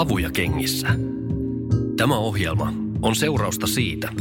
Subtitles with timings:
[0.00, 0.88] Havuja kengissä.
[1.96, 2.72] Tämä ohjelma
[3.02, 4.12] on seurausta siitä,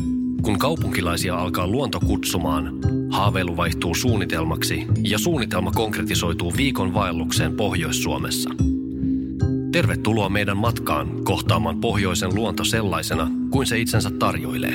[0.41, 2.73] kun kaupunkilaisia alkaa luonto kutsumaan,
[3.09, 8.49] haaveilu vaihtuu suunnitelmaksi ja suunnitelma konkretisoituu viikon vaellukseen Pohjois-Suomessa.
[9.71, 14.73] Tervetuloa meidän matkaan kohtaamaan pohjoisen luonto sellaisena kuin se itsensä tarjoilee.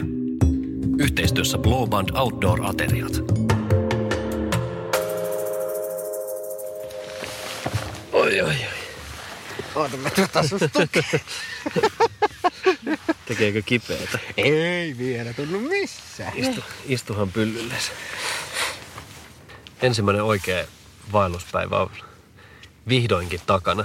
[0.99, 3.23] Yhteistyössä Blowband Outdoor-ateriat.
[8.13, 8.84] Oi, oi, oi.
[9.75, 10.69] Oota, mä tuota susta
[13.27, 14.19] Tekeekö kipeätä?
[14.37, 16.33] Ei vielä tunnu missään.
[16.37, 17.93] Istu, istuhan pyllylles.
[19.83, 20.65] Ensimmäinen oikea
[21.13, 21.91] vaelluspäivä on
[22.89, 23.85] vihdoinkin takana.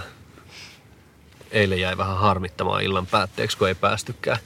[1.52, 4.38] Eilen jäi vähän harmittamaan illan päätteeksi, kun ei päästykään,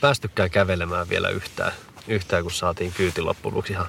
[0.00, 1.72] päästykään kävelemään vielä yhtään,
[2.08, 3.86] yhtään kun saatiin kyyti loppujen lopuksi ihan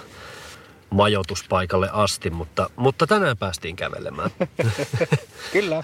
[0.90, 4.32] majoituspaikalle asti, mutta, mutta tänään päästiin kävelemään.
[5.54, 5.84] Kyllä.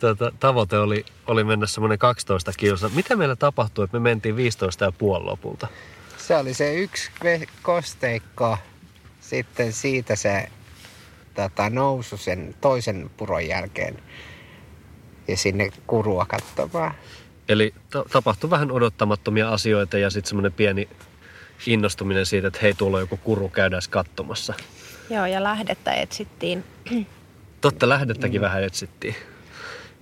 [0.00, 2.88] Tota, tavoite oli, oli mennä semmoinen 12 kilsa.
[2.88, 5.66] Mitä meillä tapahtui, että me mentiin 15 ja puoli lopulta?
[6.18, 8.58] Se oli se yksi ve- kosteikko.
[9.20, 10.48] Sitten siitä se
[11.34, 14.02] tota, nousu sen toisen puron jälkeen.
[15.28, 16.94] Ja sinne kurua katsomaan.
[17.48, 20.88] Eli ta- tapahtui vähän odottamattomia asioita ja sitten semmoinen pieni
[21.66, 24.54] innostuminen siitä, että hei, tuolla on joku kuru, käydään katsomassa.
[25.10, 26.64] Joo, ja lähdettä etsittiin.
[27.60, 29.14] Totta, lähdettäkin vähän etsittiin.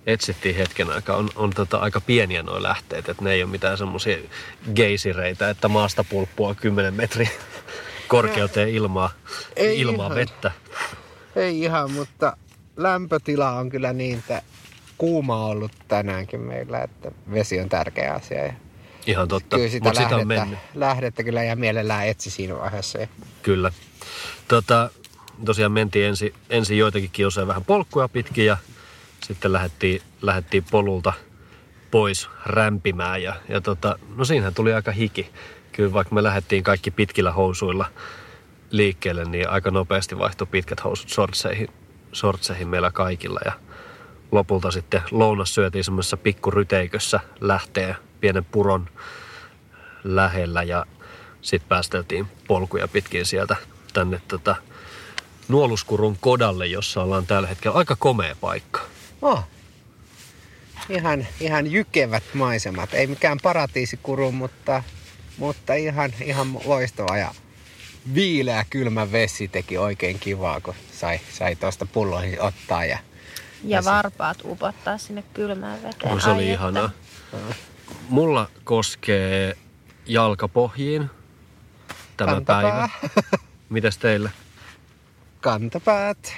[0.06, 1.16] Etsittiin hetken aikaa.
[1.16, 4.16] On, on tota aika pieniä nuo lähteet, että ne ei ole mitään semmoisia
[4.74, 7.28] geisireitä, että maasta pulppua 10 metriä
[8.08, 9.10] korkeuteen ilmaa,
[9.56, 10.16] Ei ilmaa ihan.
[10.16, 10.50] vettä.
[11.36, 12.36] Ei ihan, mutta
[12.76, 14.42] lämpötila on kyllä niin, että
[14.98, 18.46] kuuma ollut tänäänkin meillä, että vesi on tärkeä asia.
[18.46, 18.52] Ja
[19.06, 19.56] Ihan totta.
[19.56, 20.58] kyllä sitä Mutta sitä on lähdettä, mennyt.
[20.74, 22.98] lähdettä kyllä ja mielellään etsi siinä vaiheessa.
[23.42, 23.72] Kyllä.
[24.48, 24.90] Tota,
[25.44, 28.56] tosiaan mentiin ensin, ensin joitakin kilsoja vähän polkkuja pitkin ja
[29.24, 31.12] sitten lähdettiin, lähdettiin polulta
[31.90, 33.22] pois rämpimään.
[33.22, 35.30] Ja, ja tota, no siinähän tuli aika hiki.
[35.72, 37.86] Kyllä vaikka me lähdettiin kaikki pitkillä housuilla
[38.70, 41.68] liikkeelle, niin aika nopeasti vaihtui pitkät housut sortseihin,
[42.12, 43.40] sortseihin meillä kaikilla.
[43.44, 43.52] Ja
[44.32, 48.88] lopulta sitten lounas syötiin semmoisessa pikkuryteikössä lähteen pienen puron
[50.04, 50.86] lähellä ja
[51.42, 53.56] sitten päästeltiin polkuja pitkin sieltä
[53.92, 54.56] tänne tota,
[55.48, 58.93] Nuoluskurun kodalle, jossa ollaan tällä hetkellä aika komea paikka.
[59.24, 59.44] Oh.
[60.88, 62.94] ihan, ihan jykevät maisemat.
[62.94, 64.82] Ei mikään paratiisikuru, mutta,
[65.38, 67.16] mutta ihan, ihan loistava.
[67.16, 67.34] Ja
[68.14, 72.84] viileä kylmä vesi teki oikein kivaa, kun sai, sai tuosta pulloihin ottaa.
[72.84, 72.98] Ja
[73.64, 76.14] Ja varpaat upottaa sinne kylmään veteen.
[76.14, 76.52] No, se Ai oli että.
[76.54, 76.90] ihanaa.
[78.08, 79.56] Mulla koskee
[80.06, 81.10] jalkapohjiin
[82.16, 82.62] tämä Kantapää.
[82.62, 82.88] päivä.
[83.68, 84.30] Mitäs teillä?
[85.40, 86.32] Kantapäät.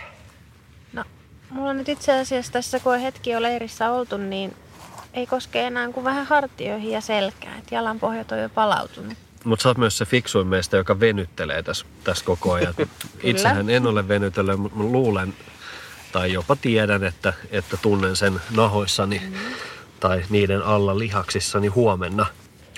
[1.50, 4.56] Mulla nyt itse asiassa tässä, kun on hetki jo leirissä oltu, niin
[5.14, 7.58] ei koske enää kuin vähän hartioihin ja selkään.
[7.58, 9.12] Et jalan pohjat on jo palautunut.
[9.44, 12.74] Mutta sä oot myös se fiksuin meistä, joka venyttelee tässä, tässä koko ajan.
[13.22, 15.34] Itsehän en ole venytellyt, mutta luulen
[16.12, 19.34] tai jopa tiedän, että, että tunnen sen nahoissani mm.
[20.00, 22.26] tai niiden alla lihaksissani huomenna.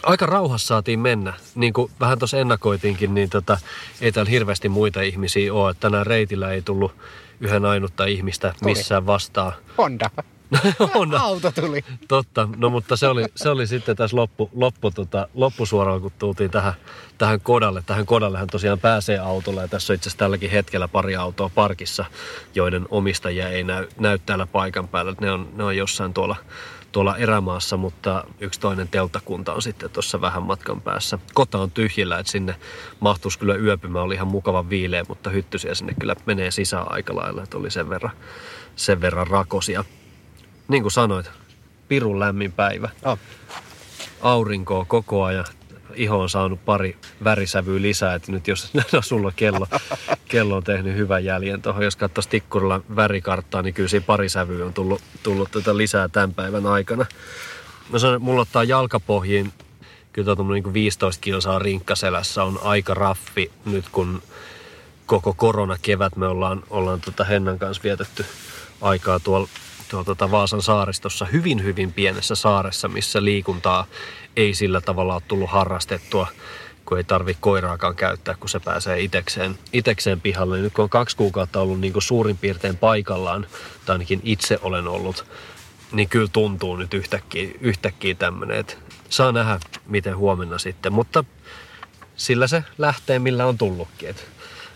[0.03, 1.33] Aika rauhassa saatiin mennä.
[1.55, 3.59] Niin kuin vähän tuossa ennakoitiinkin, niin tota,
[4.01, 5.71] ei täällä hirveästi muita ihmisiä ole.
[5.71, 6.93] Että tänään reitillä ei tullut
[7.41, 8.71] yhden ainutta ihmistä Tuli.
[8.71, 9.53] missään vastaan.
[9.79, 10.11] Honda.
[10.95, 11.85] On, Auto tuli.
[12.09, 16.51] Totta, no mutta se oli, se oli sitten tässä loppu, loppu, tota, loppusuoralla, kun tultiin
[16.51, 16.73] tähän,
[17.19, 17.83] tähän kodalle.
[17.87, 22.05] Tähän kodallehan tosiaan pääsee autolla ja tässä on itse asiassa tälläkin hetkellä pari autoa parkissa,
[22.55, 25.15] joiden omistajia ei näy, näy täällä paikan päällä.
[25.21, 26.37] Ne on, ne on jossain tuolla,
[26.93, 31.19] tuolla erämaassa, mutta yksi toinen telttakunta on sitten tuossa vähän matkan päässä.
[31.35, 32.55] Kota on tyhjillä, että sinne
[33.01, 37.43] mahtuisi kyllä yöpymään, oli ihan mukava viileä, mutta hyttysiä sinne kyllä menee sisään aika lailla,
[37.43, 38.13] että oli sen verran,
[38.77, 39.85] sen verran rakosia.
[40.69, 41.31] Niin kuin sanoit,
[41.89, 42.91] pirun lämmin päivä.
[43.05, 43.19] Oh.
[44.21, 45.45] Aurinkoa koko ajan.
[45.99, 49.67] Iho on saanut pari värisävyä lisää, että nyt jos no, sulla kello,
[50.29, 54.67] kello on tehnyt hyvän jäljen tuohon, jos katsoisi tikkurilla värikarttaa, niin kyllä siinä pari sävyä
[54.67, 57.07] on tullut, tullut tätä lisää tämän päivän aikana.
[57.93, 59.53] No sanon, mulla ottaa jalkapohjiin
[60.13, 64.23] kyllä tuo niin 15 kilsaa rinkkaselässä on aika raffi nyt kun
[65.07, 68.25] koko koronakevät me ollaan, ollaan tota Hennan kanssa vietetty
[68.81, 69.49] aikaa tuolla
[69.89, 73.87] tuolla tota Vaasan saaristossa hyvin hyvin pienessä saaressa, missä liikuntaa
[74.39, 76.27] ei sillä tavalla ole tullut harrastettua,
[76.85, 80.59] kun ei tarvi koiraakaan käyttää, kun se pääsee itekseen, itekseen pihalle.
[80.59, 83.47] Nyt kun on kaksi kuukautta ollut niin kuin suurin piirtein paikallaan,
[83.87, 85.25] tai ainakin itse olen ollut,
[85.93, 88.75] niin kyllä tuntuu nyt yhtäkkiä, yhtäkkiä tämmöinen, että
[89.09, 91.25] saa nähdä miten huomenna sitten, mutta
[92.17, 94.23] sillä se lähtee millä on tullutkin, että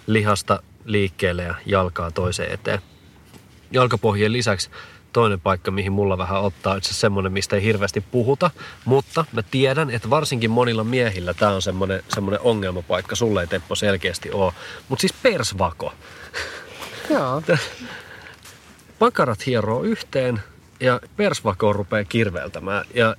[0.06, 2.80] lihasta liikkeelle ja jalkaa toiseen eteen.
[3.72, 4.70] Jalkapohjien lisäksi
[5.12, 8.50] toinen paikka, mihin mulla vähän ottaa, itse semmoinen, mistä ei hirveästi puhuta,
[8.84, 13.74] mutta mä tiedän, että varsinkin monilla miehillä tämä on semmoinen, semmoinen ongelmapaikka, sulle ei Teppo
[13.74, 14.52] selkeästi ole,
[14.88, 15.92] mutta siis persvako.
[17.10, 17.42] Joo.
[18.98, 20.40] Pakarat hieroo yhteen
[20.80, 23.16] ja persvako rupeaa kirveltämään ja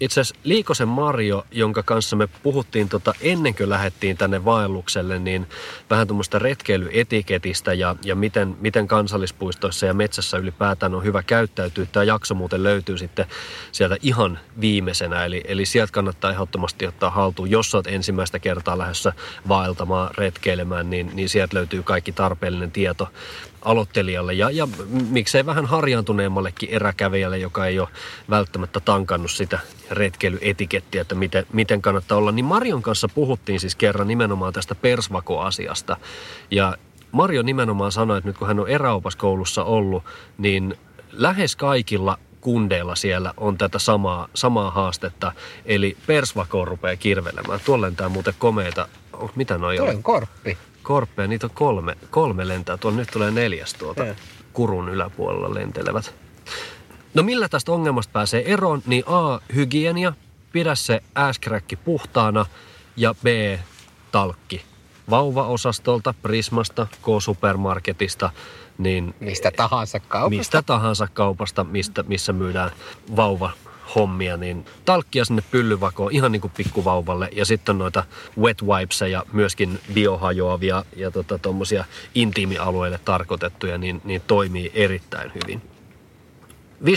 [0.00, 5.46] itse asiassa Liikosen Mario, jonka kanssa me puhuttiin tota, ennen kuin lähdettiin tänne vaellukselle, niin
[5.90, 11.86] vähän tuommoista retkeilyetiketistä ja, ja miten, miten kansallispuistoissa ja metsässä ylipäätään on hyvä käyttäytyä.
[11.92, 13.26] Tämä jakso muuten löytyy sitten
[13.72, 17.50] sieltä ihan viimeisenä, eli, eli sieltä kannattaa ehdottomasti ottaa haltuun.
[17.50, 19.12] Jos olet ensimmäistä kertaa lähdössä
[19.48, 23.08] vaeltamaan, retkeilemään, niin, niin sieltä löytyy kaikki tarpeellinen tieto
[23.64, 24.68] aloittelijalle ja, ja
[25.10, 27.88] miksei vähän harjaantuneemmallekin eräkävijälle, joka ei ole
[28.30, 29.58] välttämättä tankannut sitä
[29.90, 32.32] retkeilyetikettiä, että miten, miten kannattaa olla.
[32.32, 35.96] Niin Marion kanssa puhuttiin siis kerran nimenomaan tästä persvako-asiasta
[36.50, 36.76] ja
[37.12, 40.04] Mario nimenomaan sanoi, että nyt kun hän on eräopaskoulussa ollut,
[40.38, 40.78] niin
[41.12, 45.32] lähes kaikilla kundeilla siellä on tätä samaa, samaa haastetta,
[45.66, 47.60] eli persvako rupeaa kirvelemään.
[47.64, 49.88] Tuolla lentää muuten komeita, oh, mitä noi on?
[49.88, 50.58] on korppi.
[50.84, 52.76] Korppeja, niitä on kolme, kolme lentää.
[52.76, 54.04] Tuolla nyt tulee neljäs tuota
[54.52, 56.14] kurun yläpuolella lentelevät.
[57.14, 60.12] No millä tästä ongelmasta pääsee eroon, niin A, hygienia,
[60.52, 62.46] pidä se ääskräkki puhtaana
[62.96, 63.26] ja B,
[64.12, 64.62] talkki.
[65.10, 68.30] Vauvaosastolta, Prismasta, K-supermarketista,
[68.78, 70.38] niin Mistä tahansa kaupasta.
[70.38, 72.70] mistä tahansa kaupasta, mistä, missä myydään
[73.16, 73.50] vauva
[73.94, 78.04] hommia, niin talkkia sinne pyllyvakoon ihan niin kuin pikkuvauvalle ja sitten noita
[78.40, 81.84] wet wipesia myöskin biohajoavia ja tota, tommosia
[82.14, 85.62] intiimialueille tarkoitettuja, niin, niin toimii erittäin hyvin.
[86.84, 86.90] 15,5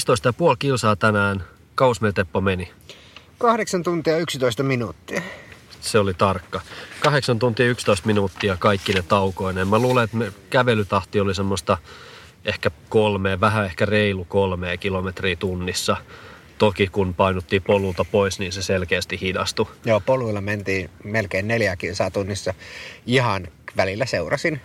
[0.60, 1.44] kilsaa tänään,
[1.76, 2.72] kaus meillä Teppo meni.
[3.38, 5.22] 8 tuntia 11 minuuttia.
[5.82, 6.62] Se oli tarkka.
[7.00, 9.68] 8 tuntia 11 minuuttia kaikki ne taukoineen.
[9.68, 11.78] Mä luulen, että me kävelytahti oli semmoista
[12.46, 15.98] ehkä kolme, vähän ehkä reilu kolmea kilometriä tunnissa.
[16.58, 19.68] Toki kun painuttiin polulta pois, niin se selkeästi hidastui.
[19.86, 22.54] Joo, poluilla mentiin melkein neljä kilsaa tunnissa.
[23.06, 24.62] Ihan välillä seurasin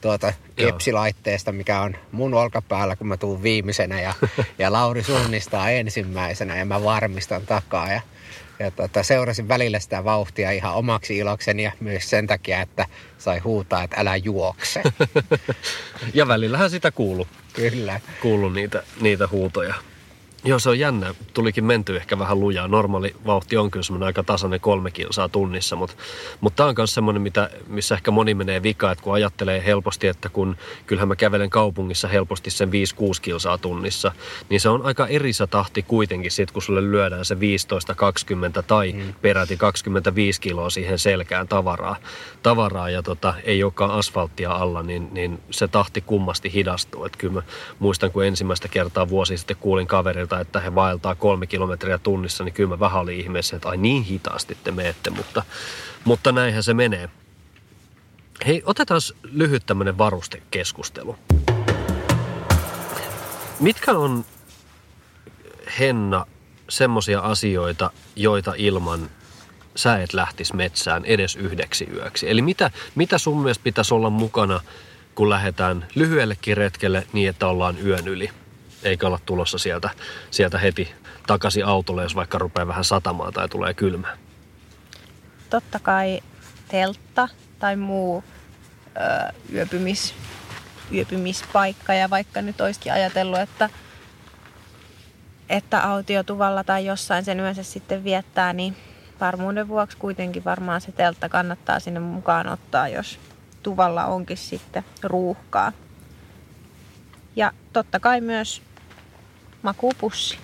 [0.00, 4.14] tuota kepsilaitteesta, mikä on mun olkapäällä, kun mä tuun viimeisenä ja,
[4.58, 7.92] ja Lauri suunnistaa ensimmäisenä ja mä varmistan takaa.
[7.92, 8.00] Ja,
[8.58, 12.86] ja tota, seurasin välillä sitä vauhtia ihan omaksi ilokseni ja myös sen takia, että
[13.18, 14.82] sai huutaa, että älä juokse.
[16.14, 18.00] Ja välillähän sitä kuulu, Kyllä.
[18.22, 19.74] kuulu niitä, niitä huutoja.
[20.46, 21.14] Joo, se on jännä.
[21.34, 22.68] Tulikin menty ehkä vähän lujaa.
[22.68, 25.96] Normaali vauhti on kyllä semmoinen aika tasainen kolme kilsaa tunnissa, mutta,
[26.40, 30.06] mutta tämä on myös semmoinen, mitä, missä ehkä moni menee vika, että kun ajattelee helposti,
[30.06, 30.56] että kun
[30.86, 32.72] kyllähän mä kävelen kaupungissa helposti sen 5-6
[33.22, 34.12] kilsaa tunnissa,
[34.48, 37.38] niin se on aika eri se tahti kuitenkin sit, kun sulle lyödään se 15-20
[38.66, 39.14] tai mm.
[39.22, 41.96] peräti 25 kiloa siihen selkään tavaraa,
[42.42, 47.04] tavaraa ja tota, ei olekaan asfalttia alla, niin, niin se tahti kummasti hidastuu.
[47.04, 47.42] Et kyllä mä
[47.78, 52.54] muistan, kun ensimmäistä kertaa vuosi sitten kuulin kaverilta, että he vaeltaa kolme kilometriä tunnissa, niin
[52.54, 55.42] kyllä mä vähän olin ihmeessä, että ai niin hitaasti te meette, mutta,
[56.04, 57.08] mutta näinhän se menee.
[58.46, 61.16] Hei, otetaan lyhyt tämmöinen varustekeskustelu.
[63.60, 64.24] Mitkä on,
[65.78, 66.26] Henna,
[66.68, 69.10] semmoisia asioita, joita ilman
[69.76, 72.30] sä et lähtis metsään edes yhdeksi yöksi?
[72.30, 74.60] Eli mitä, mitä sun mielestä pitäisi olla mukana,
[75.14, 78.30] kun lähdetään lyhyellekin retkelle niin, että ollaan yön yli?
[78.84, 79.90] Eikä olla tulossa sieltä,
[80.30, 80.94] sieltä heti
[81.26, 84.16] takaisin autolle, jos vaikka rupeaa vähän satamaan tai tulee kylmää.
[85.50, 86.20] Totta kai
[86.68, 88.24] teltta tai muu
[88.96, 90.14] ö, yöpymis,
[90.92, 91.94] yöpymispaikka.
[91.94, 93.70] Ja vaikka nyt olisikin ajatellut, että,
[95.48, 98.76] että autiotuvalla tai jossain sen yönsä sitten viettää, niin
[99.20, 103.18] varmuuden vuoksi kuitenkin varmaan se teltta kannattaa sinne mukaan ottaa, jos
[103.62, 105.72] tuvalla onkin sitten ruuhkaa.
[107.36, 108.62] Ja totta kai myös
[109.64, 110.38] makupussi,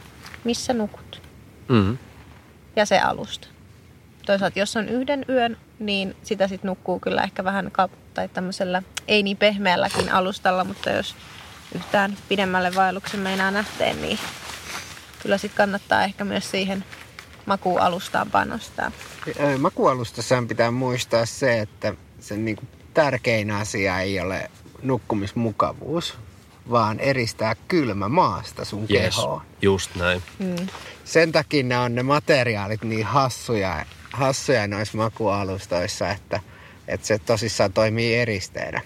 [0.44, 1.22] missä nukut
[1.68, 1.98] Mm.
[2.76, 3.48] ja se alusta.
[4.26, 8.82] Toisaalta jos on yhden yön, niin sitä sitten nukkuu kyllä ehkä vähän kap- tai tämmöisellä
[9.08, 11.14] ei niin pehmeälläkin alustalla, mutta jos
[11.74, 14.18] yhtään pidemmälle vaelluksen meinaa nähteen, niin
[15.22, 16.84] kyllä sitten kannattaa ehkä myös siihen
[17.46, 18.92] makualustaan panostaa.
[19.58, 22.56] Makualustassahan pitää muistaa se, että sen niin
[22.94, 24.50] tärkein asia ei ole
[24.82, 26.18] nukkumismukavuus,
[26.70, 29.40] vaan eristää kylmä maasta sun Yes, kehoon.
[29.62, 30.22] just näin.
[30.38, 30.66] Mm.
[31.04, 36.40] Sen takia ne on ne materiaalit niin hassuja, hassuja noissa makualustoissa, että,
[36.88, 38.80] että se tosissaan toimii eristeenä.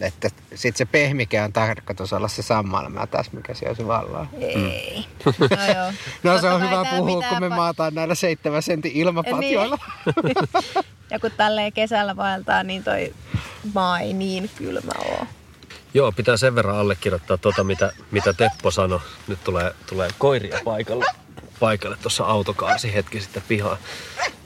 [0.00, 4.26] Että sit se pehmike on tarkoitus olla se sammalma tässä, mikä siellä se vallaa.
[4.40, 5.04] Ei.
[5.26, 5.32] No,
[5.74, 5.92] joo.
[6.34, 9.78] No se on hyvä puhua, kun me pa- maataan näillä seitsemän sentin ilmapatjoilla.
[10.24, 10.34] Niin.
[11.10, 13.14] ja kun tälleen kesällä vaeltaa, niin toi
[13.74, 15.26] maa ei niin kylmä ole.
[15.94, 19.00] Joo, pitää sen verran allekirjoittaa tuota, mitä, mitä Teppo sanoi.
[19.28, 21.04] Nyt tulee, tulee koiria paikalle,
[21.60, 23.78] paikalle tuossa autokaasi hetki sitten pihaan,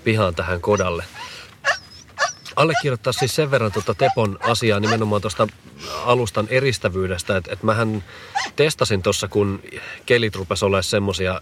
[0.04, 1.04] pihaan tähän kodalle.
[2.56, 5.48] Allekirjoittaa siis sen verran tuota Tepon asiaa nimenomaan tuosta
[6.04, 8.04] alustan eristävyydestä, että, että mähän
[8.56, 9.62] testasin tuossa, kun
[10.06, 11.40] kelit rupesi olemaan semmosia,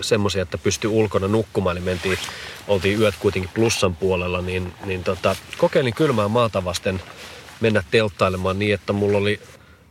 [0.00, 2.18] semmosia, että pystyi ulkona nukkumaan, niin mentiin,
[2.68, 7.02] oltiin yöt kuitenkin plussan puolella, niin, niin tota, kokeilin kylmää maata vasten
[7.60, 9.40] mennä telttailemaan niin, että mulla oli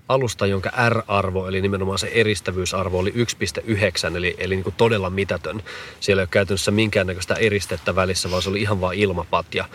[0.08, 5.64] alusta, jonka R-arvo, eli nimenomaan se eristävyysarvo, oli 1,9, eli, eli niin kuin todella mitätön.
[6.00, 9.66] Siellä ei ole käytännössä minkäännäköistä eristettä välissä, vaan se oli ihan vain ilmapatja.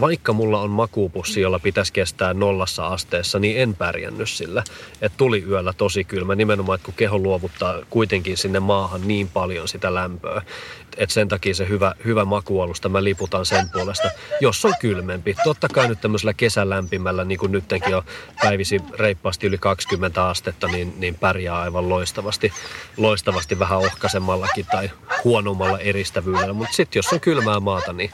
[0.00, 4.64] Vaikka mulla on makuupussi, jolla pitäisi kestää nollassa asteessa, niin en pärjännyt sillä.
[5.02, 9.68] Et tuli yöllä tosi kylmä, nimenomaan, että kun keho luovuttaa kuitenkin sinne maahan niin paljon
[9.68, 10.42] sitä lämpöä.
[10.96, 14.10] Et sen takia se hyvä, hyvä makualusta, mä liputan sen puolesta,
[14.40, 15.36] jos on kylmempi.
[15.44, 18.02] Totta kai nyt tämmöisellä kesälämpimällä, niin kuin nyttenkin on
[18.42, 22.52] päivisi reippaasti yli 20 astetta, niin, niin pärjää aivan loistavasti.
[22.96, 24.90] Loistavasti vähän ohkaisemmallakin tai
[25.24, 26.52] huonommalla eristävyydellä.
[26.52, 28.10] Mutta sitten jos on kylmää maata, niin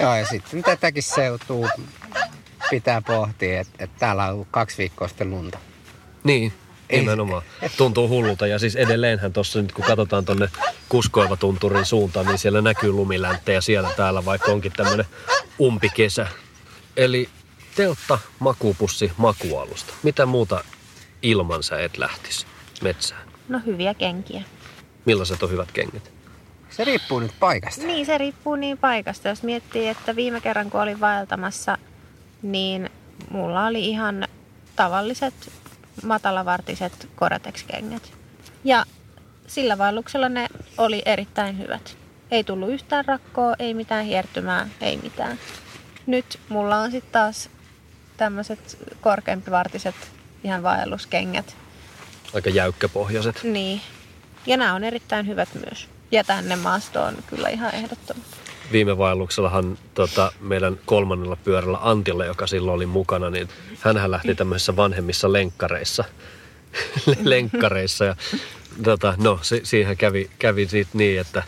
[0.00, 1.68] Joo, ja sitten tätäkin seutuu
[2.70, 5.58] pitää pohtia, että, että täällä on ollut kaksi viikkoa sitten lunta.
[6.24, 6.52] Niin,
[6.92, 7.42] nimenomaan.
[7.76, 8.46] Tuntuu hullulta.
[8.46, 10.48] Ja siis edelleenhän tuossa nyt kun katsotaan tuonne
[10.88, 15.06] Kuskoivatunturin suuntaan, niin siellä näkyy lumilänttejä siellä täällä, vaikka onkin tämmöinen
[15.60, 16.26] umpikesä.
[16.96, 17.28] Eli
[17.74, 19.94] teltta, makuupussi, makualusta.
[20.02, 20.64] Mitä muuta
[21.22, 22.46] ilman sä et lähtisi
[22.82, 23.28] metsään?
[23.48, 24.42] No hyviä kenkiä.
[25.04, 26.17] Millaiset on hyvät kengät?
[26.70, 27.86] Se riippuu nyt paikasta.
[27.86, 29.28] Niin, se riippuu niin paikasta.
[29.28, 31.78] Jos miettii, että viime kerran kun olin vaeltamassa,
[32.42, 32.90] niin
[33.30, 34.28] mulla oli ihan
[34.76, 35.34] tavalliset
[36.04, 38.12] matalavartiset Gore-Tex-kengät.
[38.64, 38.84] Ja
[39.46, 40.48] sillä vaelluksella ne
[40.78, 41.96] oli erittäin hyvät.
[42.30, 45.38] Ei tullut yhtään rakkoa, ei mitään hiertymää, ei mitään.
[46.06, 47.50] Nyt mulla on sitten taas
[48.16, 49.94] tämmöiset korkeampivartiset
[50.44, 51.56] ihan vaelluskengät.
[52.34, 53.40] Aika jäykkäpohjaiset.
[53.42, 53.80] Niin.
[54.46, 55.88] Ja nämä on erittäin hyvät myös.
[56.10, 58.36] Ja tänne maastoon kyllä ihan ehdottomasti.
[58.72, 63.48] viime vaelluksellahan tota, meidän kolmannella pyörällä Antilla, joka silloin oli mukana, niin
[63.80, 66.04] hänhän lähti tämmöisissä vanhemmissa lenkkareissa.
[67.22, 68.16] lenkkareissa ja
[68.84, 71.42] tota, no, si- siihen kävi, kävi siitä niin, että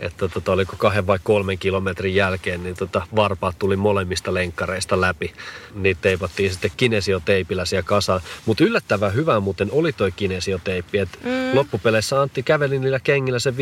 [0.00, 5.32] että tota, oliko kahden vai kolmen kilometrin jälkeen, niin tota, varpaat tuli molemmista lenkkareista läpi.
[5.74, 8.20] Niitä teipattiin sitten kinesioteipillä siellä kasaan.
[8.46, 10.98] Mutta yllättävän hyvä muuten oli toi kinesioteippi.
[10.98, 11.30] Et mm.
[11.54, 13.54] Loppupeleissä Antti käveli niillä kengillä se 5-60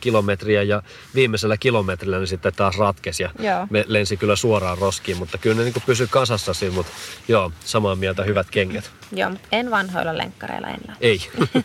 [0.00, 0.82] kilometriä ja
[1.14, 3.66] viimeisellä kilometrillä ne sitten taas ratkesi ja Joo.
[3.70, 6.92] me lensi kyllä suoraan roskiin, mutta kyllä ne niinku pysyi kasassa siinä, mutta
[7.28, 8.99] joo, samaa mieltä hyvät kengät.
[9.12, 11.06] Joo, mutta en vanhoilla lenkkareilla en lähde.
[11.06, 11.20] Ei.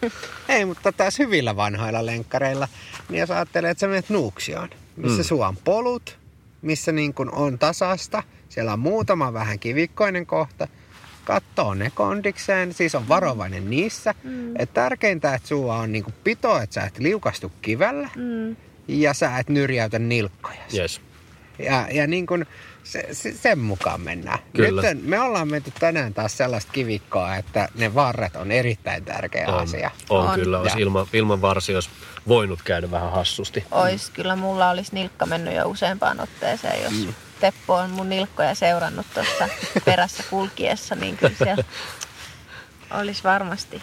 [0.50, 2.68] Ei, mutta taas hyvillä vanhoilla lenkkareilla,
[3.10, 5.24] niin jos ajattelee, että sä menet Nuuksioon, missä mm.
[5.24, 6.18] sulla on polut,
[6.62, 10.68] missä niin kuin on tasasta, siellä on muutama vähän kivikkoinen kohta,
[11.24, 14.16] kattoo ne kondikseen, siis on varovainen niissä.
[14.24, 14.54] Mm.
[14.60, 18.56] Et tärkeintä, että sulla on niin kuin pito, että sä et liukastu kivellä Mm.
[18.88, 20.60] ja sä et nyrjäytä nilkkoja.
[20.74, 21.02] Yes.
[21.60, 22.46] Ja, ja niin kuin
[22.84, 24.40] se, se, sen mukaan mennään.
[24.56, 24.82] Kyllä.
[24.82, 29.54] Nyt me ollaan menty tänään taas sellaista kivikkoa, että ne varret on erittäin tärkeä On,
[29.64, 29.92] asia.
[30.10, 30.40] on, On.
[30.40, 30.60] kyllä.
[30.60, 31.90] Olisi ilman, ilman varsi olisi
[32.28, 33.64] voinut käydä vähän hassusti.
[33.72, 37.14] Ois, kyllä mulla olisi nilkka mennyt jo useampaan otteeseen, jos mm.
[37.40, 39.50] Teppo on mun nilkkoja seurannut tuossa
[39.86, 41.64] perässä kulkiessa, niin kyllä siellä
[42.92, 43.82] olisi varmasti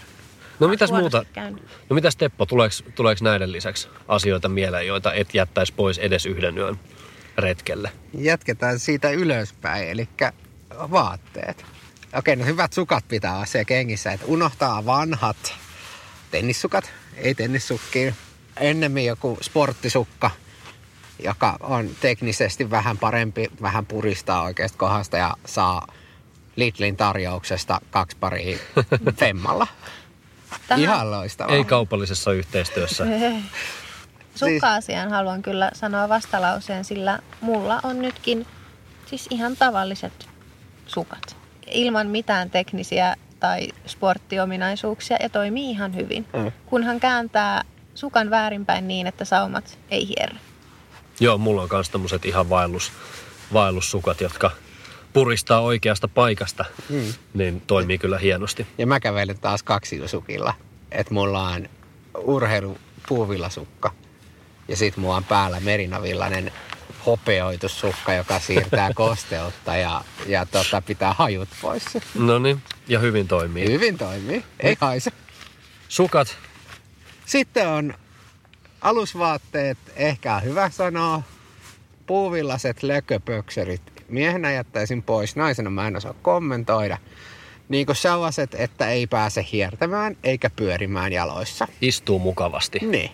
[0.61, 1.25] No mitäs muuta?
[1.33, 1.63] käynyt.
[1.91, 6.59] No mitäs Teppo, tuleeko, tuleeko näiden lisäksi asioita mieleen, joita et jättäisi pois edes yhden
[6.59, 6.79] yön
[7.39, 7.93] retkelle?
[8.19, 10.09] Jatketaan siitä ylöspäin, eli
[10.71, 11.65] vaatteet.
[12.15, 15.55] Okei, no hyvät sukat pitää olla siellä kengissä, että unohtaa vanhat
[16.31, 18.15] tennissukat, ei tennissukkiin.
[18.61, 20.31] Ennemmin joku sporttisukka,
[21.25, 25.87] joka on teknisesti vähän parempi, vähän puristaa oikeasta kohdasta ja saa
[26.57, 28.59] Lidlin tarjouksesta kaksi paria
[29.21, 29.67] femmalla.
[30.69, 31.55] Tähän- Ihan loistavaa.
[31.57, 33.05] Ei kaupallisessa yhteistyössä.
[34.35, 38.47] Sukka-asiaan haluan kyllä sanoa vastalauseen, sillä mulla on nytkin
[39.07, 40.29] siis ihan tavalliset
[40.87, 41.37] sukat.
[41.67, 46.27] Ilman mitään teknisiä tai sporttiominaisuuksia ja toimii ihan hyvin.
[46.33, 46.53] Mm.
[46.67, 47.63] Kunhan kääntää
[47.95, 50.39] sukan väärinpäin niin, että saumat ei hierrä.
[51.21, 52.93] Joo, mulla on myös tämmöiset ihan vaellus,
[53.53, 54.51] vaellussukat, jotka
[55.13, 57.13] puristaa oikeasta paikasta, mm.
[57.35, 58.67] niin toimii kyllä hienosti.
[58.79, 60.55] Ja mä kävelen taas kaksilosukilla.
[60.93, 61.69] Että mulla on
[62.17, 63.91] urheilupuuvillasukka
[64.69, 66.53] ja sit mulla on päällä merinavillainen
[67.07, 71.85] hopeoitu sukka, joka siirtää kosteutta ja, ja tota, pitää hajut pois.
[72.15, 73.67] No niin, ja hyvin toimii.
[73.73, 75.13] Hyvin toimii, ei haise.
[75.89, 76.37] Sukat,
[77.27, 77.95] Sitten on
[78.81, 81.23] alusvaatteet, ehkä on hyvä sanoa.
[82.07, 83.83] Puuvillaset lököpökserit.
[84.09, 86.99] Miehenä jättäisin pois, naisena mä en osaa kommentoida.
[87.69, 91.69] Niin kuin sellaiset, että ei pääse hiertämään eikä pyörimään jaloissa.
[91.81, 92.79] istuu mukavasti.
[92.79, 93.11] Niin.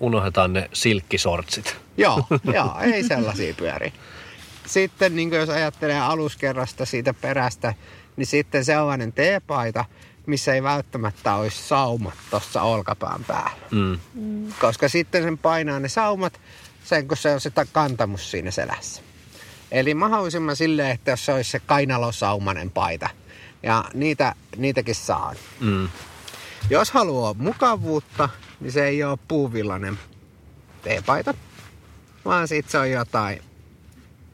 [0.00, 1.76] Unohdetaan ne silkkisortsit.
[1.96, 3.92] Joo, joo, ei sellaisia pyöri.
[4.66, 7.74] Sitten niin jos ajattelee aluskerrasta siitä perästä,
[8.16, 9.84] niin sitten sellainen teepaita,
[10.26, 13.50] missä ei välttämättä olisi saumat tuossa olkapään päällä.
[13.70, 13.98] Mm.
[14.60, 16.40] Koska sitten sen painaa ne saumat,
[16.84, 19.02] sen kun se on se ta- kantamus siinä selässä.
[19.70, 23.08] Eli mahdollisimman silleen, että jos se olisi se kainalosaumanen paita.
[23.62, 25.34] Ja niitä, niitäkin saa.
[25.60, 25.88] Mm.
[26.70, 28.28] Jos haluaa mukavuutta,
[28.60, 29.98] niin se ei ole puuvillainen
[30.82, 31.34] teepaita,
[32.24, 33.42] vaan sitten se on jotain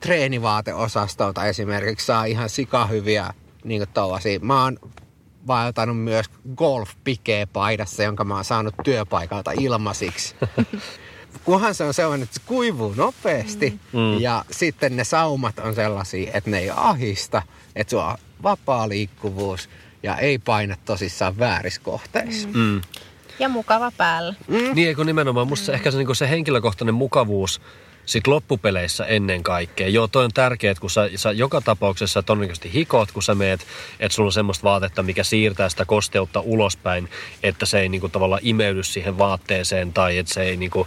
[0.01, 4.41] treenivaateosastolta esimerkiksi saa ihan sikahyviä niin kuin tollasia.
[4.41, 4.79] Mä oon
[5.47, 6.91] vaeltanut myös golf
[7.53, 10.35] paidassa, jonka mä oon saanut työpaikalta ilmaisiksi.
[11.45, 14.21] Kunhan se on sellainen, että se kuivuu nopeasti mm.
[14.21, 17.43] ja sitten ne saumat on sellaisia, että ne ei ahista,
[17.77, 19.69] että sulla on vapaa liikkuvuus
[20.03, 22.49] ja ei paina tosissaan väärissä kohteissa.
[22.55, 22.81] Mm.
[23.39, 23.43] Mm.
[23.43, 24.35] Ja mukava päällä.
[24.49, 24.75] Mm.
[24.75, 27.61] Niin, eikö nimenomaan musta se, ehkä se, niin se henkilökohtainen mukavuus
[28.07, 29.89] sit loppupeleissä ennen kaikkea.
[29.89, 33.67] Joo, toi on tärkeää, että kun sä, sä joka tapauksessa todennäköisesti hikot, kun sä meet,
[34.01, 37.09] että sulla on semmoista vaatetta, mikä siirtää sitä kosteutta ulospäin,
[37.43, 40.87] että se ei niinku tavallaan imeydy siihen vaatteeseen tai että se ei niinku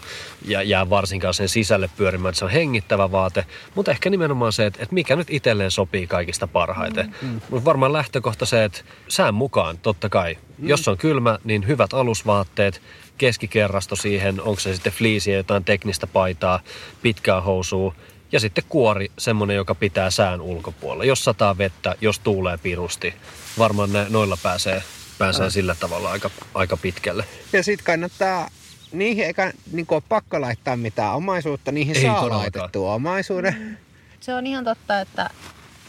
[0.65, 3.45] jää, varsinkaan sen sisälle pyörimään, että se on hengittävä vaate.
[3.75, 7.15] Mutta ehkä nimenomaan se, että, että mikä nyt itselleen sopii kaikista parhaiten.
[7.21, 7.41] Mm.
[7.49, 10.37] Mutta varmaan lähtökohta se, että sään mukaan totta kai.
[10.57, 10.67] Mm.
[10.67, 12.81] Jos on kylmä, niin hyvät alusvaatteet,
[13.19, 16.59] keskikerrasto siihen, onko se sitten fliisiä, jotain teknistä paitaa,
[17.01, 17.95] pitkää housua
[18.31, 21.03] ja sitten kuori, semmonen, joka pitää sään ulkopuolella.
[21.05, 23.13] Jos sataa vettä, jos tuulee pirusti,
[23.57, 24.83] varmaan ne, noilla pääsee,
[25.17, 27.25] pääsee sillä tavalla aika, aika pitkälle.
[27.53, 28.49] Ja sitten kannattaa,
[28.91, 32.41] niihin eikä niin ole pakko laittaa mitään omaisuutta, niihin Ei saa todellakaan.
[32.41, 33.79] laitettua omaisuuden.
[34.19, 35.29] Se on ihan totta, että,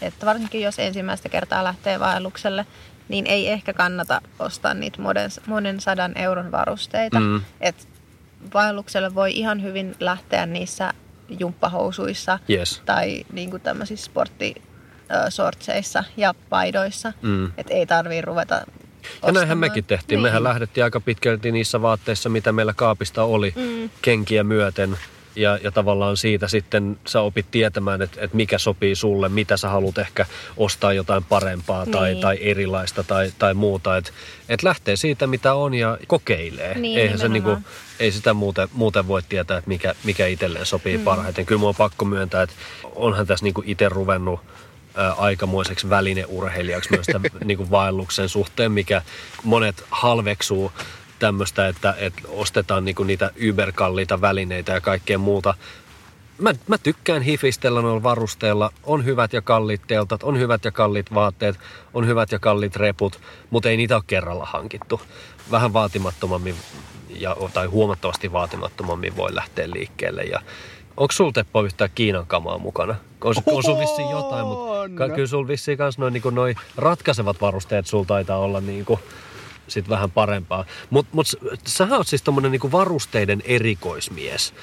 [0.02, 2.66] että varsinkin jos ensimmäistä kertaa lähtee vaellukselle,
[3.10, 7.20] niin ei ehkä kannata ostaa niitä monen, monen sadan euron varusteita.
[7.20, 7.40] Mm.
[7.60, 7.88] Et
[8.54, 10.94] vaellukselle voi ihan hyvin lähteä niissä
[11.38, 12.82] jumppahousuissa Yes.
[12.86, 17.12] tai niin kuin tämmöisissä sporttisortseissa ja paidoissa.
[17.22, 17.52] Mm.
[17.58, 18.62] Et ei tarvii ruveta Ja
[19.22, 19.58] näinhän ostamaan.
[19.58, 20.16] mekin tehtiin.
[20.16, 20.22] Niin.
[20.22, 23.90] Mehän lähdettiin aika pitkälti niissä vaatteissa, mitä meillä kaapista oli, mm.
[24.02, 24.96] kenkiä myöten.
[25.36, 29.68] Ja, ja tavallaan siitä sitten sä opit tietämään, että, että mikä sopii sulle, mitä sä
[29.68, 32.20] haluat ehkä ostaa jotain parempaa tai, Niin.
[32.20, 33.96] tai erilaista tai, tai muuta.
[33.96, 34.10] Että
[34.48, 36.78] et lähtee siitä, mitä on ja kokeilee.
[36.78, 37.58] Niin, Eihän se niinku,
[37.98, 41.04] ei sitä muuten, muuten voi tietää, että mikä, mikä itselleen sopii mm.
[41.04, 41.46] parhaiten.
[41.46, 42.54] Kyllä mun on pakko myöntää, että
[42.94, 44.40] onhan tässä niinku itse ruvennut
[45.16, 49.02] aikamoiseksi välineurheilijaksi myös tämän niin kuin vaelluksen suhteen, mikä
[49.44, 50.72] monet halveksuu
[51.20, 55.54] tämmöistä, että, että ostetaan niin kuin niitä yberkalliita välineitä ja kaikkea muuta.
[56.38, 58.72] Mä, mä tykkään hifistellä noilla varusteilla.
[58.84, 61.58] On hyvät ja kalliit teltat, on hyvät ja kalliit vaatteet,
[61.94, 65.00] on hyvät ja kalliit reput, mutta ei niitä ole kerralla hankittu.
[65.50, 66.54] Vähän vaatimattomammin
[67.08, 70.22] ja, tai huomattavasti vaatimattomammin voi lähteä liikkeelle.
[70.22, 70.42] Ja
[70.96, 72.94] onko sulla Teppo yhtään Kiinan kamaa mukana?
[73.24, 77.86] On, on sulla vissiin jotain, mutta kyllä sulla vissiin kans noin niin noi ratkaisevat varusteet
[77.86, 79.00] sulla taitaa olla niin kuin
[79.70, 80.64] sit vähän parempaa.
[80.90, 84.54] Mutta mut, s- sähän oot siis tommonen niinku varusteiden erikoismies.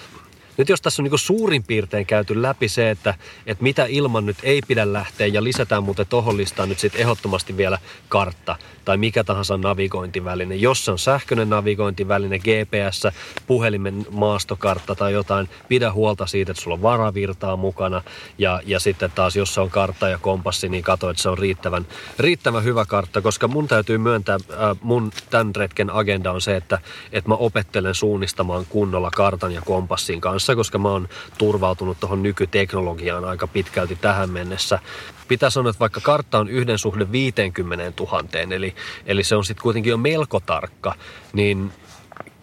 [0.57, 3.13] Nyt jos tässä on niinku suurin piirtein käyty läpi se, että,
[3.45, 7.57] että mitä ilman nyt ei pidä lähteä ja lisätään muuten tohon listaan nyt sitten ehdottomasti
[7.57, 8.55] vielä kartta
[8.87, 10.55] tai mikä tahansa navigointiväline.
[10.55, 13.07] Jos se on sähköinen navigointiväline, GPS,
[13.47, 18.01] puhelimen maastokartta tai jotain, pidä huolta siitä, että sulla on varavirtaa mukana
[18.37, 21.37] ja, ja sitten taas jos se on kartta ja kompassi, niin katso, että se on
[21.37, 21.87] riittävän,
[22.19, 26.79] riittävän hyvä kartta, koska mun täytyy myöntää, äh, mun tämän retken agenda on se, että,
[27.11, 33.25] että mä opettelen suunnistamaan kunnolla kartan ja kompassin kanssa, koska mä oon turvautunut tuohon nykyteknologiaan
[33.25, 34.79] aika pitkälti tähän mennessä.
[35.27, 38.23] Pitää sanoa, että vaikka kartta on yhden suhde 50 000,
[38.55, 40.95] eli, eli se on sitten kuitenkin jo melko tarkka,
[41.33, 41.71] niin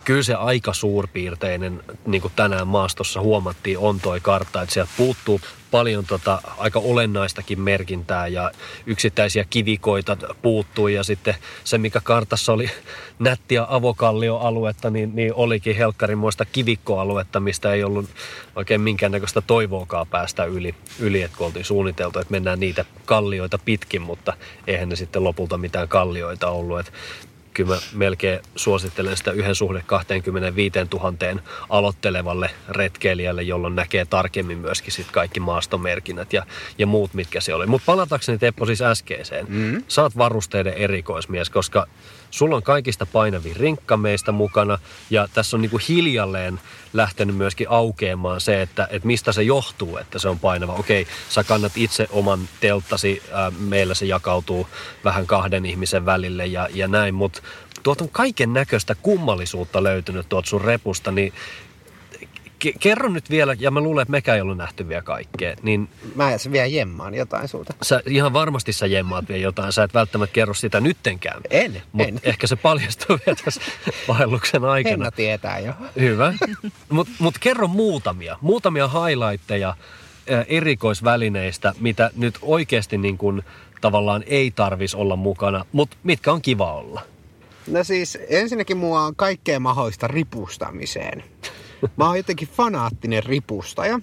[0.04, 5.40] kyllä se aika suurpiirteinen, niin kuin tänään maastossa huomattiin, on toi kartta, että sieltä puuttuu
[5.74, 8.50] paljon tota, aika olennaistakin merkintää ja
[8.86, 11.34] yksittäisiä kivikoita puuttuu ja sitten
[11.64, 12.70] se, mikä kartassa oli
[13.18, 18.10] nättiä avokallioaluetta, niin, niin olikin helkkarimoista kivikkoaluetta, mistä ei ollut
[18.56, 24.02] oikein minkäännäköistä toivoakaan päästä yli, yli että kun oltiin suunniteltu, että mennään niitä kallioita pitkin,
[24.02, 24.32] mutta
[24.66, 26.80] eihän ne sitten lopulta mitään kallioita ollut.
[26.80, 26.92] Että
[27.54, 34.92] kyllä mä melkein suosittelen sitä yhden suhde 25 000 aloittelevalle retkeilijälle, jolloin näkee tarkemmin myöskin
[34.92, 36.46] sit kaikki maastomerkinnät ja,
[36.78, 37.66] ja muut, mitkä se oli.
[37.66, 39.46] Mutta palatakseni Teppo siis äskeiseen.
[39.48, 39.82] Mm.
[39.88, 41.86] Saat varusteiden erikoismies, koska
[42.34, 44.78] sulla on kaikista painavin rinkka meistä mukana
[45.10, 46.60] ja tässä on niinku hiljalleen
[46.92, 50.72] lähtenyt myöskin aukeamaan se, että, että mistä se johtuu, että se on painava.
[50.72, 54.68] Okei, sä kannat itse oman telttasi, ää, meillä se jakautuu
[55.04, 57.42] vähän kahden ihmisen välille ja, ja näin, mutta
[57.82, 61.32] tuolta on kaiken näköistä kummallisuutta löytynyt tuolta sun repusta, niin
[62.66, 65.88] ke- kerro nyt vielä, ja mä luulen, että mekään ei ollut nähty vielä kaikkea, niin
[66.14, 67.74] Mä vielä jemmaan jotain sulta.
[67.82, 71.40] sä ihan varmasti sä jemmaat vielä jotain, sä et välttämättä kerro sitä nyttenkään.
[71.50, 72.20] En, Mutta en.
[72.22, 73.60] ehkä se paljastuu vielä tässä
[74.08, 74.90] vaelluksen aikana.
[74.90, 75.72] Henna tietää jo.
[76.00, 76.34] Hyvä.
[76.88, 79.76] Mutta mut kerro muutamia, muutamia highlightteja
[80.48, 83.42] erikoisvälineistä, mitä nyt oikeasti niin kun,
[83.80, 87.02] tavallaan ei tarvis olla mukana, mutta mitkä on kiva olla.
[87.66, 91.24] No siis ensinnäkin mua on kaikkea mahdollista ripustamiseen.
[91.96, 94.00] Mä oon jotenkin fanaattinen ripustaja.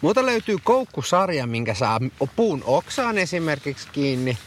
[0.00, 2.00] Muuta löytyy koukkusarja, minkä saa
[2.36, 4.38] puun oksaan esimerkiksi kiinni.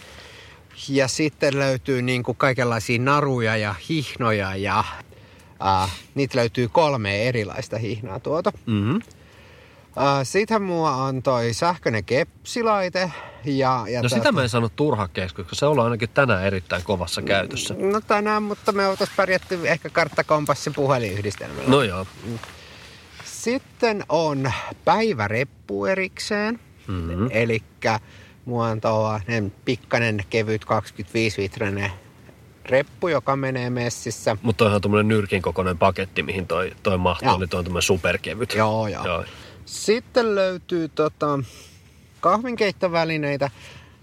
[0.90, 4.84] Ja sitten löytyy niin kuin kaikenlaisia naruja ja hihnoja ja
[5.66, 8.52] äh, niitä löytyy kolme erilaista hihnaa tuota.
[8.66, 9.02] Mm-hmm.
[10.24, 13.12] Sittenhän mua on toi sähköinen kepsilaite.
[13.46, 16.84] Ja, ja No sitä tota- mä en sano turhakkeeksi, koska se on ainakin tänään erittäin
[16.84, 17.76] kovassa käytössä.
[17.78, 21.70] No tänään, mutta me oltaisiin pärjätty ehkä karttakompassi puhelinyhdistelmällä.
[21.70, 22.06] No joo.
[23.26, 24.52] Sitten on
[24.86, 26.60] päiväreppu erikseen.
[26.88, 27.28] Mm-hmm.
[27.32, 27.64] Eli
[28.46, 31.92] mulla on tuollainen pikkainen kevyt 25-litrainen
[32.66, 34.38] reppu, joka menee messissä.
[34.42, 38.54] Mutta on tuommoinen nyrkin kokoinen paketti, mihin toi, toi mahtuu, niin toi on tämmöinen superkevyt.
[38.56, 39.06] Joo, joo.
[39.06, 39.24] joo.
[39.66, 41.40] Sitten löytyy tota,
[42.20, 43.50] kahvinkeittovälineitä.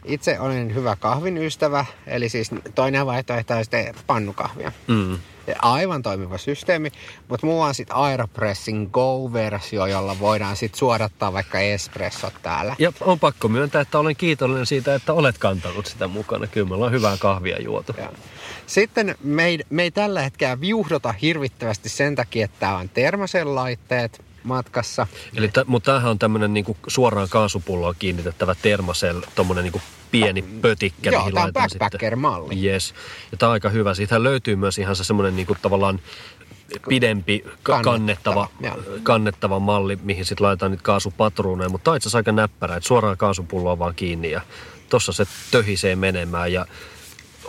[0.05, 4.73] Itse olen hyvä kahvin ystävä, eli siis toinen vaihtoehto on sitten pannukahvia.
[4.87, 5.19] Mm.
[5.63, 6.91] Aivan toimiva systeemi,
[7.29, 12.77] mutta mulla on sitten Aeropressin Go-versio, jolla voidaan sitten suodattaa vaikka espressot täällä.
[12.79, 16.47] Ja on pakko myöntää, että olen kiitollinen siitä, että olet kantanut sitä mukana.
[16.47, 17.95] Kyllä me ollaan hyvää kahvia juotu.
[17.99, 18.13] Ja.
[18.67, 24.28] Sitten me ei, me ei tällä hetkellä viuhdota hirvittävästi sen takia, että on termosen laitteet
[24.43, 25.07] matkassa.
[25.37, 31.11] Eli t- mutta tämähän on tämmöinen niinku suoraan kaasupulloon kiinnitettävä termosel, tommonen niinku pieni pötikkä,
[31.11, 32.65] Joo, tää on backpacker-malli.
[32.65, 32.95] Yes.
[33.33, 33.95] Ja tämä on aika hyvä.
[33.95, 36.01] Siitähän löytyy myös ihan se semmoinen niinku tavallaan
[36.89, 41.69] pidempi ka- Kannettava, kannettava, kannettava malli, mihin sitten laitetaan niitä kaasupatruuneja.
[41.69, 44.41] Mutta tämä on itse asiassa aika näppärä, että suoraan kaasupulloa vaan kiinni ja
[44.89, 46.67] tossa se töhisee menemään ja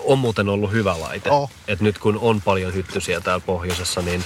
[0.04, 1.30] on muuten ollut hyvä laite.
[1.32, 1.52] Oh.
[1.67, 4.23] Et nyt kun on paljon hyttysiä täällä pohjoisessa, niin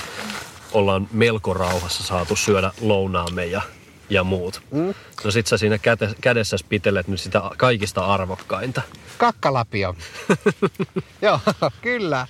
[0.74, 3.62] ollaan melko rauhassa saatu syödä lounaamme ja,
[4.10, 4.62] ja muut.
[4.72, 4.94] Mm.
[5.24, 8.82] No sit sä siinä käte, kädessä pitelet nyt sitä kaikista arvokkainta.
[9.18, 9.96] Kakkalapio.
[11.22, 11.40] Joo,
[11.82, 12.28] kyllä.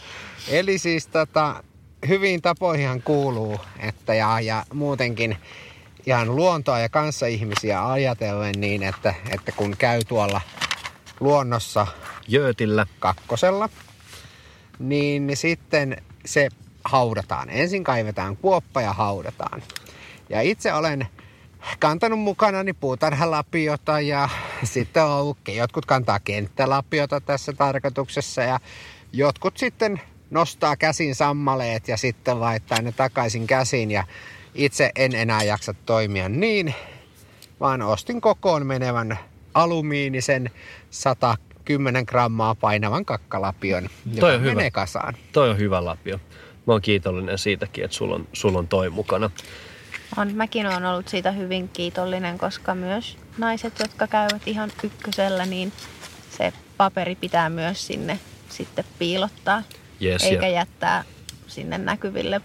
[0.47, 1.63] Eli siis tota,
[2.07, 5.37] hyviin tapoihin kuuluu, että ja, ja muutenkin
[6.05, 10.41] ihan luontoa ja kanssaihmisiä ajatellen niin, että, että kun käy tuolla
[11.19, 11.87] luonnossa
[12.27, 12.87] Jöötillä.
[12.99, 13.69] kakkosella,
[14.79, 16.49] niin sitten se
[16.85, 17.49] haudataan.
[17.49, 19.63] Ensin kaivetaan kuoppa ja haudataan.
[20.29, 21.07] Ja itse olen
[21.79, 24.29] kantanut mukanani puutarhalapiota ja
[24.63, 28.59] sitten on ollut, jotkut kantaa kenttälapiota tässä tarkoituksessa ja
[29.13, 34.03] jotkut sitten nostaa käsin sammaleet ja sitten laittaa ne takaisin käsiin ja
[34.55, 36.73] itse en enää jaksa toimia niin,
[37.59, 39.19] vaan ostin kokoon menevän
[39.53, 40.51] alumiinisen
[40.89, 44.55] 110 grammaa painavan kakkalapion, joka Toi on hyvä.
[44.55, 45.13] menee kasaan.
[45.31, 46.19] Toi on hyvä lapio.
[46.65, 49.29] Mä oon kiitollinen siitäkin, että sulla on, sulla on toi mukana.
[50.17, 55.71] On, mäkin olen ollut siitä hyvin kiitollinen, koska myös naiset, jotka käyvät ihan ykkösellä, niin
[56.37, 59.63] se paperi pitää myös sinne sitten piilottaa,
[60.01, 61.03] Yes, eikä ja jättää
[61.47, 62.41] sinne näkyville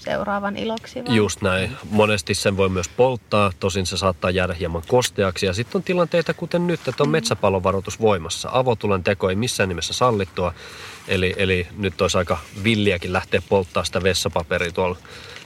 [0.00, 1.04] seuraavan iloksi.
[1.04, 1.16] Vaan.
[1.16, 1.76] just näin.
[1.90, 5.46] Monesti sen voi myös polttaa, tosin se saattaa jäädä hieman kosteaksi.
[5.46, 8.48] Ja sitten on tilanteita kuten nyt, että on metsäpalovaroitus voimassa.
[8.52, 10.54] Avotulen teko ei missään nimessä sallittua.
[11.08, 14.96] Eli, eli nyt olisi aika villiäkin lähteä polttaa sitä vessapaperia tuolla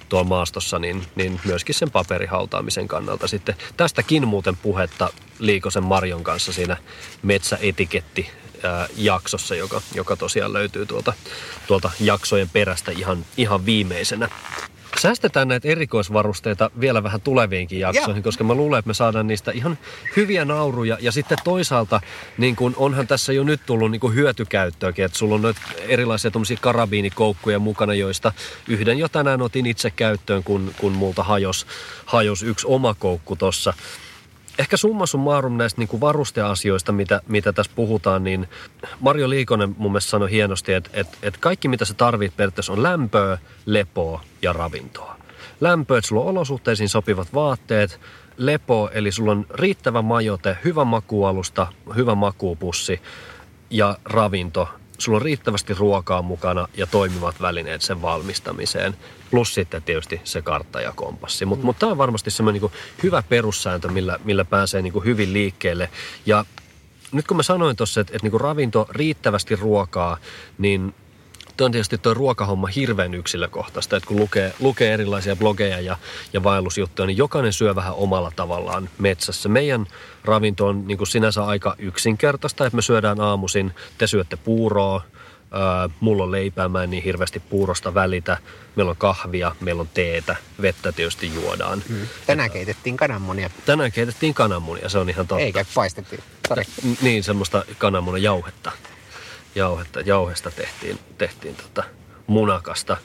[0.08, 3.54] tuolla maastossa, niin, niin myöskin sen paperihautaamisen kannalta sitten.
[3.76, 6.76] Tästäkin muuten puhetta Liikosen Marion kanssa siinä
[7.22, 8.30] metsäetiketti
[8.96, 11.12] jaksossa, joka, joka tosiaan löytyy tuolta,
[11.66, 14.29] tuolta jaksojen perästä ihan, ihan viimeisenä.
[14.98, 18.22] Säästetään näitä erikoisvarusteita vielä vähän tuleviinkin jaksoihin, Joo.
[18.22, 19.79] koska mä luulen, että me saadaan niistä ihan
[20.16, 20.98] hyviä nauruja.
[21.00, 22.00] Ja sitten toisaalta
[22.38, 26.59] niin kun onhan tässä jo nyt tullut niin hyötykäyttöäkin, että sulla on noita erilaisia tuommoisia
[26.61, 28.33] karabiinikoukkuja mukana, joista
[28.68, 31.66] yhden jo tänään otin itse käyttöön, kun, kun multa hajos,
[32.07, 33.74] hajos yksi oma koukku tossa
[34.58, 38.48] ehkä summa summarum näistä niin kuin varusteasioista, mitä, mitä tässä puhutaan, niin
[39.00, 42.82] Marjo Liikonen mun mielestä sanoi hienosti, että, että, että kaikki mitä sä tarvit periaatteessa on
[42.82, 45.16] lämpöä, lepoa ja ravintoa.
[45.60, 48.00] Lämpöä, että sulla on olosuhteisiin sopivat vaatteet,
[48.36, 53.00] lepo, eli sulla on riittävä majote, hyvä makualusta, hyvä makuupussi
[53.70, 54.68] ja ravinto.
[54.98, 58.96] Sulla on riittävästi ruokaa mukana ja toimivat välineet sen valmistamiseen.
[59.30, 61.44] Plus sitten tietysti se kartta ja kompassi.
[61.44, 65.90] Mutta mut tämä on varmasti semmoinen niinku hyvä perussääntö, millä, millä pääsee niinku hyvin liikkeelle.
[66.26, 66.44] Ja
[67.12, 70.16] nyt kun mä sanoin tuossa, että, että niinku ravinto, riittävästi ruokaa,
[70.59, 70.94] niin
[71.56, 75.96] Tuo on tietysti tuo ruokahomma hirveän yksilökohtaista, että kun lukee, lukee erilaisia blogeja ja,
[76.32, 79.48] ja vaellusjuttuja, niin jokainen syö vähän omalla tavallaan metsässä.
[79.48, 79.86] Meidän
[80.24, 85.02] ravinto on niin kuin sinänsä aika yksinkertaista, että me syödään aamuisin, te syötte puuroa,
[85.50, 88.38] ää, mulla on leipää, mä en niin hirveästi puurosta välitä,
[88.76, 91.82] meillä on kahvia, meillä on teetä, vettä tietysti juodaan.
[91.88, 91.96] Mm.
[92.26, 95.44] Tänään keitettiin kananmunia, Tänään keitettiin kananmunia, se on ihan totta.
[95.44, 96.22] eikä paistettiin.
[96.48, 96.62] Sori.
[96.84, 98.72] N- Niin, semmoista kananmunan jauhetta.
[99.54, 101.84] Jauhetta, jauhesta tehtiin, tehtiin tota
[102.26, 102.96] munakasta.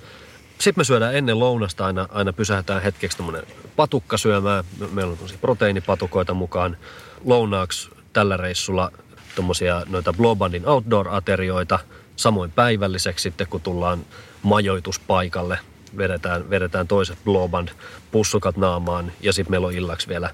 [0.60, 3.44] Sitten me syödään ennen lounasta aina, aina pysähdään hetkeksi tämmönen
[3.76, 4.64] patukka syömään.
[4.80, 6.78] Me- Meillä on proteiinipatukoita mukaan.
[7.26, 8.92] Lounaaksi tällä reissulla
[9.36, 11.80] tommosia noita Blobandin outdoor-aterioita.
[12.16, 14.06] Samoin päivälliseksi sitten, kun tullaan
[14.44, 15.60] majoituspaikalle.
[15.98, 17.70] Vedetään, vedetään toiset Bloband
[18.12, 20.30] pussukat naamaan ja sitten meillä on illaksi vielä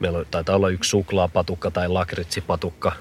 [0.00, 2.92] Meillä on, taitaa olla yksi suklaapatukka tai lakritsipatukka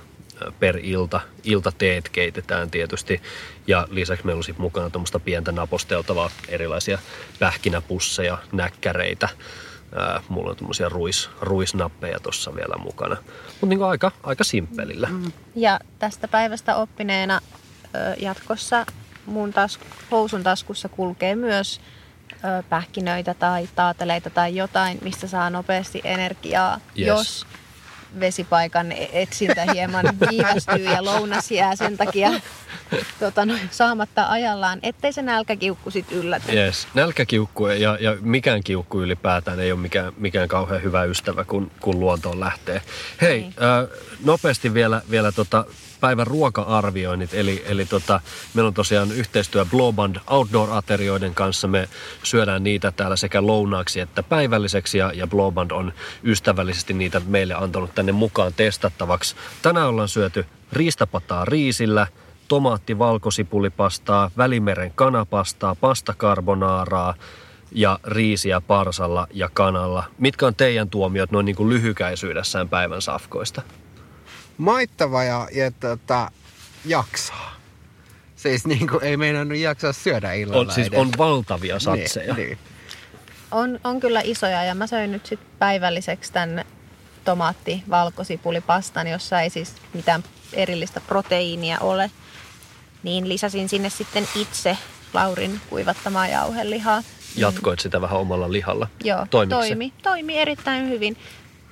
[0.59, 1.19] per ilta.
[1.43, 3.21] Iltateet keitetään tietysti.
[3.67, 6.99] Ja lisäksi meillä on mukana tuommoista pientä naposteltavaa erilaisia
[7.39, 9.29] pähkinäpusseja, näkkäreitä.
[9.95, 13.17] Ää, mulla on tuommoisia ruis, ruisnappeja tuossa vielä mukana.
[13.47, 15.09] Mutta niin aika, aika simppelillä.
[15.55, 17.39] Ja tästä päivästä oppineena
[18.19, 18.85] jatkossa
[19.25, 19.79] mun tas,
[20.11, 21.81] housun taskussa kulkee myös
[22.69, 27.07] pähkinöitä tai taateleita tai jotain, mistä saa nopeasti energiaa, Yes.
[27.07, 27.47] jos
[28.19, 32.29] vesipaikan e- etsintä hieman viivästyy ja lounas jää sen takia
[33.19, 36.51] tota, no, saamatta ajallaan, ettei se nälkäkiukku sit yllätä.
[36.53, 36.87] Yes.
[36.93, 41.99] Nälkäkiukku ja, ja mikään kiukku ylipäätään ei ole mikään, mikään kauhean hyvä ystävä, kun, kun
[41.99, 42.81] luontoon lähtee.
[43.21, 43.53] Hei, Niin.
[43.59, 43.87] ää,
[44.25, 45.65] nopeasti vielä, vielä tota
[45.99, 47.33] päivän ruoka-arvioinnit.
[47.33, 48.21] Eli, eli tota,
[48.53, 51.67] meillä on tosiaan yhteistyö Blowband Outdoor-aterioiden kanssa.
[51.67, 51.89] Me
[52.23, 57.95] syödään niitä täällä sekä lounaaksi että päivälliseksi ja, ja Blowband on ystävällisesti niitä meille antanut
[57.95, 59.35] tänne mukaan testattavaksi.
[59.61, 62.07] Tänään ollaan syöty riistapataa riisillä,
[62.47, 67.13] tomaatti valkosipulipastaa, välimeren kanapastaa, pasta carbonaaraa
[67.71, 70.03] ja riisiä parsalla ja kanalla.
[70.17, 73.61] Mitkä on teidän tuomiot noin niin kuin lyhykäisyydessään päivän safkoista?
[74.57, 76.31] Maittava ja, ja tota,
[76.85, 77.55] jaksaa.
[78.35, 80.99] Siis niin kuin ei meinannut jaksaa syödä illalla On, siis edes.
[80.99, 82.33] on valtavia satseja.
[82.33, 82.57] Niin, niin.
[83.51, 86.65] On, on kyllä isoja ja mä söin nyt sit päivälliseksi tämän
[87.25, 92.11] tomaatti valkosipulipastan, jossa ei siis mitään erillistä proteiinia ole.
[93.03, 94.77] Niin lisäsin sinne sitten itse
[95.13, 97.03] Laurin kuivattamaa jauhelihaa.
[97.35, 98.87] Jatkoit sitä vähän omalla lihalla.
[99.03, 99.67] Joo, Toimiko se?
[99.67, 101.17] toimi, toimi erittäin hyvin.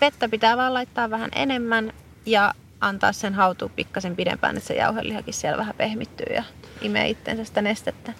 [0.01, 1.93] Vettä pitää vaan laittaa vähän enemmän
[2.25, 6.43] ja antaa sen hautua pikkasen pidempään, että se jauhelihakin siellä vähän pehmittyy ja
[6.81, 8.13] imee itsensä sitä nestettä.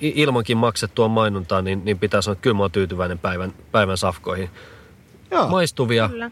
[0.00, 4.50] Ilmankin maksettua mainontaa, niin, niin pitää sanoa, että kyllä mä oon tyytyväinen päivän, päivän safkoihin.
[5.30, 5.48] Joo.
[5.48, 6.30] Maistuvia, Kyllä.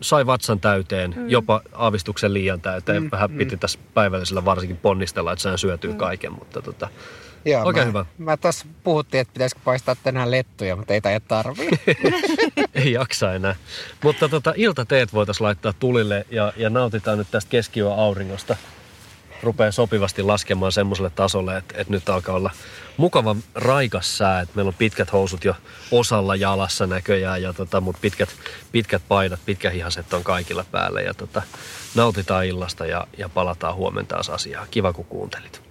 [0.00, 1.30] Sai vatsan täyteen, mm.
[1.30, 3.02] jopa aavistuksen liian täyteen.
[3.02, 5.96] Mm, vähän piti tässä päivällisellä varsinkin ponnistella, että sehän syötyy mm.
[5.96, 6.88] kaiken, mutta tota,
[7.46, 8.06] Joo, Oikein mä, hyvä.
[8.18, 11.70] Mä tuossa puhuttiin, että pitäisikö paistaa tänään lettuja, mutta ei taida tarvii.
[12.74, 13.56] ei jaksa enää.
[14.02, 18.56] Mutta tota, iltateet voitaisiin laittaa tulille ja, ja nautitaan nyt tästä keskiyön auringosta.
[19.42, 22.50] Rupeaa sopivasti laskemaan semmoiselle tasolle, että, että nyt alkaa olla
[22.96, 24.40] mukava raikas sää.
[24.40, 25.54] Että meillä on pitkät housut jo
[25.90, 28.28] osalla jalassa näköjään, ja tota, mutta pitkät,
[28.72, 31.00] pitkät paidat, pitkähihaset on kaikilla päällä.
[31.00, 31.42] Ja tota,
[31.94, 34.68] nautitaan illasta ja, ja palataan huomenna taas asiaan.
[34.70, 35.65] Kiva kun kuuntelit.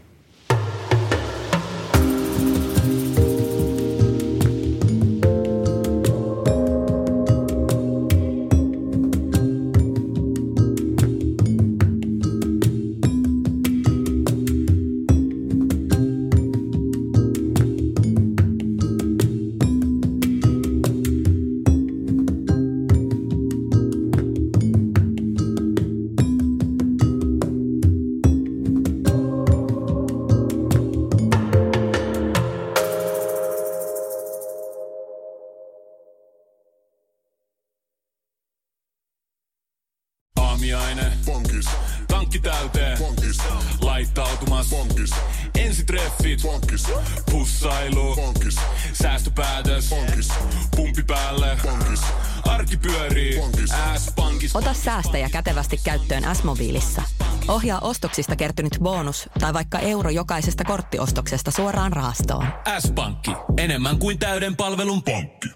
[54.95, 57.01] Säästäjä kätevästi käyttöön S-mobiilissa.
[57.47, 62.45] Ohjaa ostoksista kertynyt bonus tai vaikka euro jokaisesta korttiostoksesta suoraan rahastoon.
[62.79, 65.49] S-pankki, enemmän kuin täyden palvelun pankki.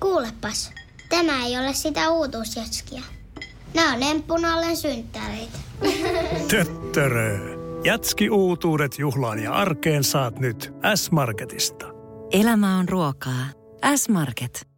[0.00, 0.72] Kuulepas,
[1.08, 3.02] tämä ei ole sitä uutuusjatskia.
[3.74, 5.58] Nämä on emppunallen synttäreitä.
[6.50, 7.38] Töttörö.
[7.84, 11.86] Jatski uutuudet juhlaan ja arkeen saat nyt S-Marketista.
[12.32, 13.46] Elämä on ruokaa.
[13.96, 14.73] S-Market.